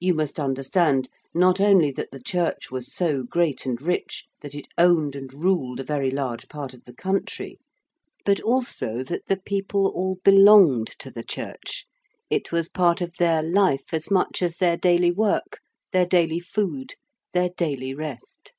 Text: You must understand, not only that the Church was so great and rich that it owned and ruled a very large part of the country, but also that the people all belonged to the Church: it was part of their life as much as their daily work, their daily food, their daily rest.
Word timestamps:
You 0.00 0.14
must 0.14 0.40
understand, 0.40 1.10
not 1.34 1.60
only 1.60 1.90
that 1.90 2.10
the 2.10 2.18
Church 2.22 2.70
was 2.70 2.90
so 2.94 3.22
great 3.22 3.66
and 3.66 3.78
rich 3.82 4.24
that 4.40 4.54
it 4.54 4.68
owned 4.78 5.14
and 5.14 5.34
ruled 5.34 5.80
a 5.80 5.84
very 5.84 6.10
large 6.10 6.48
part 6.48 6.72
of 6.72 6.84
the 6.84 6.94
country, 6.94 7.58
but 8.24 8.40
also 8.40 9.02
that 9.04 9.26
the 9.26 9.36
people 9.36 9.88
all 9.88 10.18
belonged 10.24 10.86
to 10.98 11.10
the 11.10 11.22
Church: 11.22 11.84
it 12.30 12.52
was 12.52 12.70
part 12.70 13.02
of 13.02 13.18
their 13.18 13.42
life 13.42 13.92
as 13.92 14.10
much 14.10 14.40
as 14.40 14.56
their 14.56 14.78
daily 14.78 15.10
work, 15.10 15.60
their 15.92 16.06
daily 16.06 16.40
food, 16.40 16.94
their 17.34 17.50
daily 17.50 17.92
rest. 17.94 18.54